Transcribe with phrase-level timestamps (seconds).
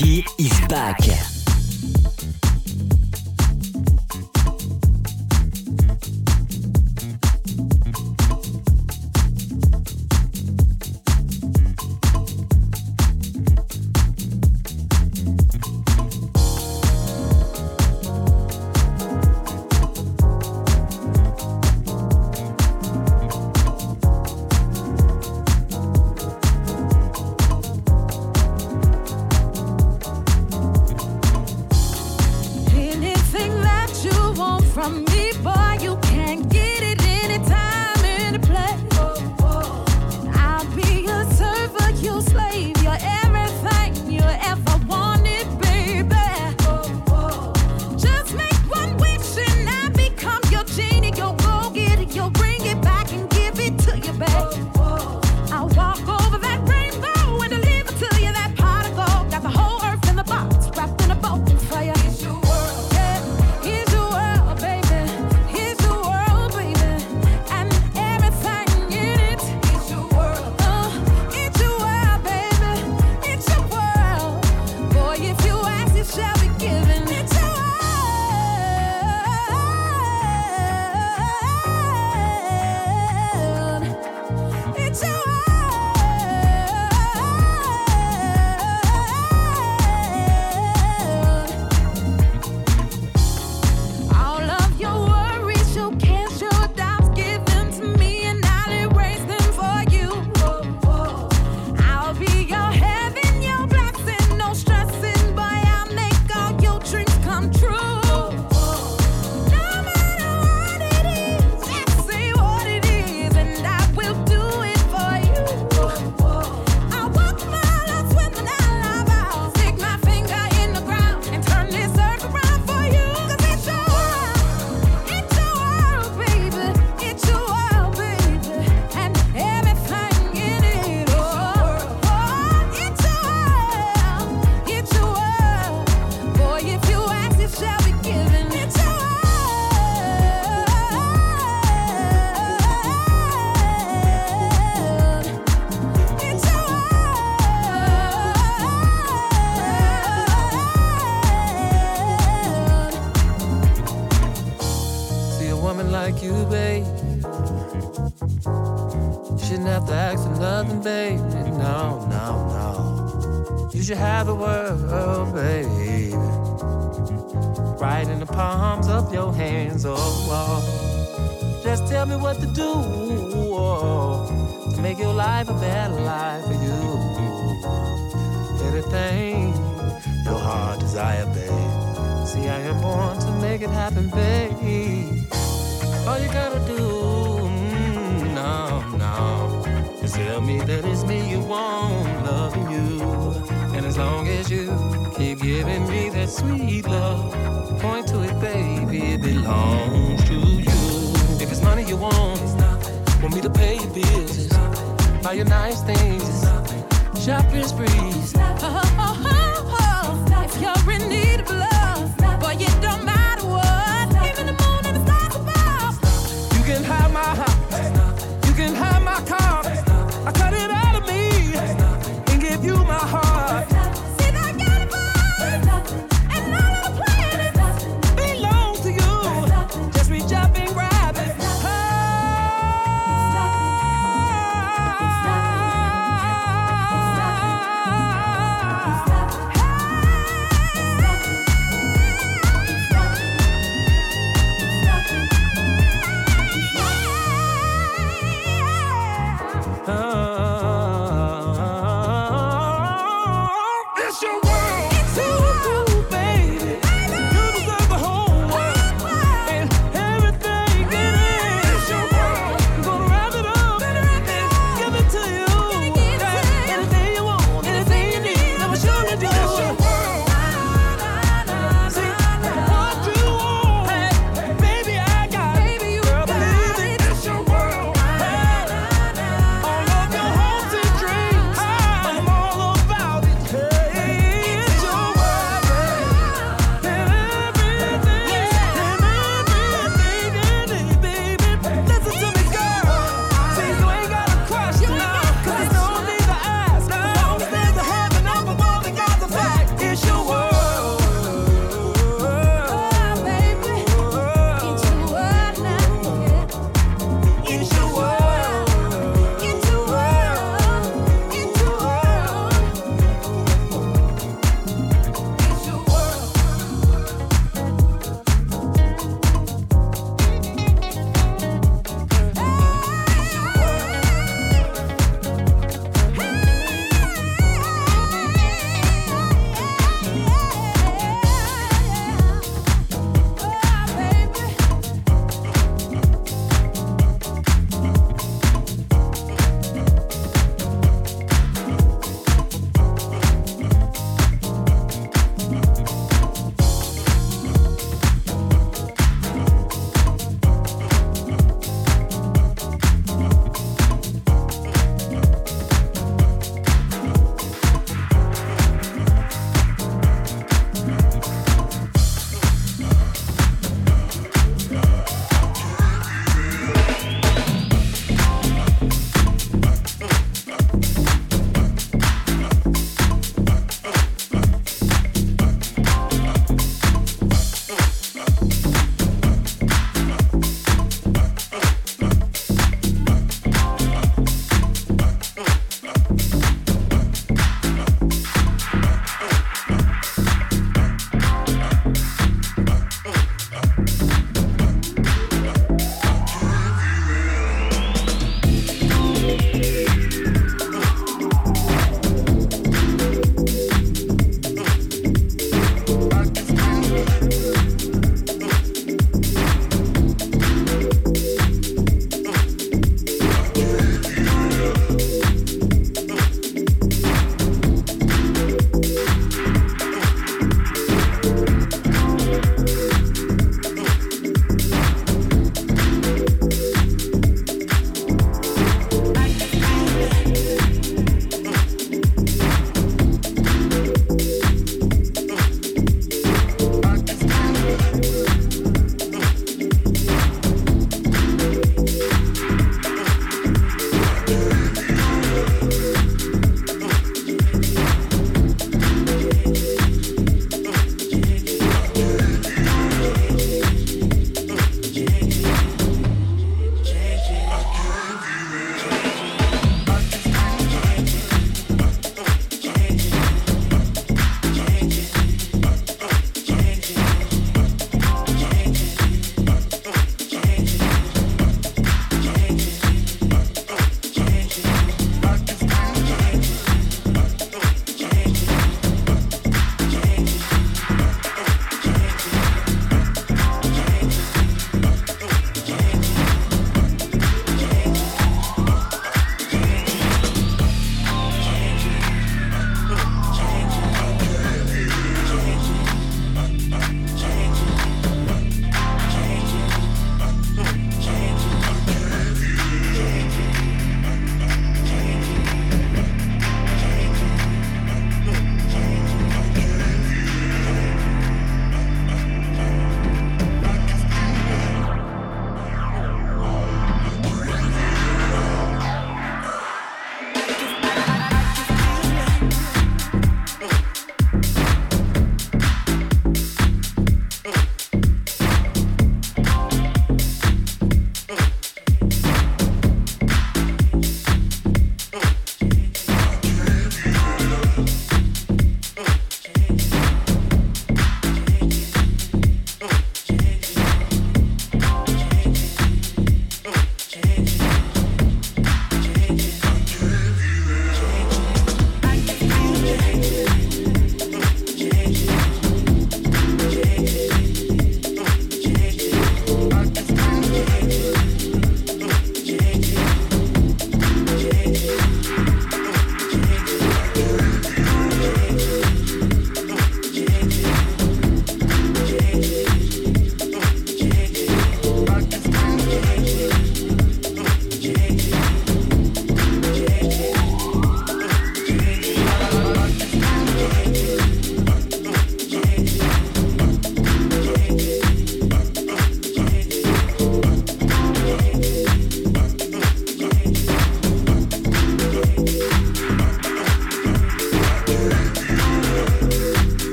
[0.00, 1.29] Kiki is back.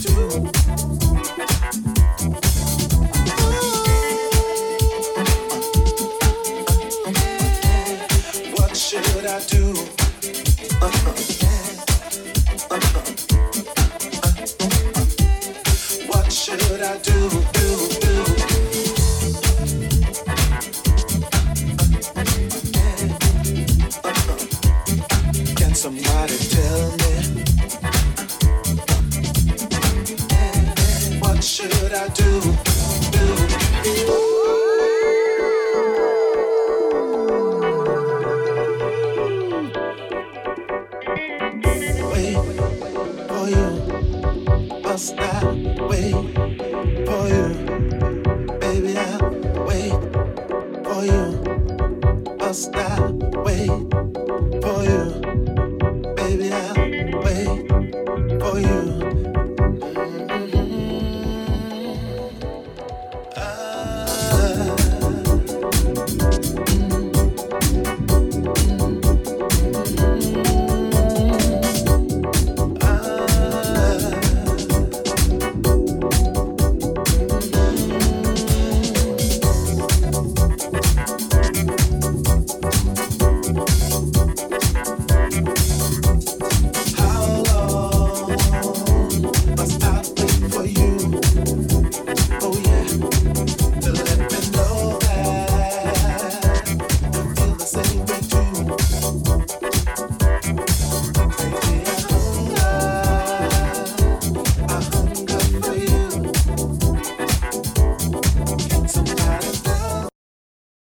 [0.00, 0.99] do.